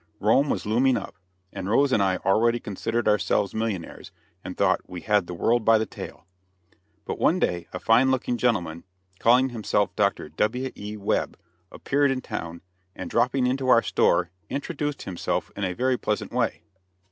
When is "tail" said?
5.85-6.25